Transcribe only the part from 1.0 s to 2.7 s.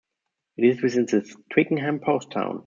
the Twickenham post town.